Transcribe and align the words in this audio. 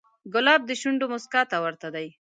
ګلاب 0.33 0.61
د 0.65 0.71
شونډو 0.81 1.05
موسکا 1.11 1.41
ته 1.51 1.57
ورته 1.63 1.87
دی. 1.95 2.07